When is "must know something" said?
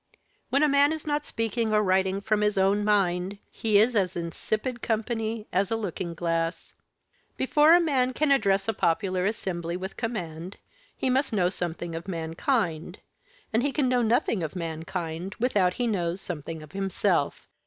11.11-11.93